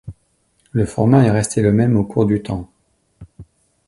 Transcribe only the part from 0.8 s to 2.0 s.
format est resté le même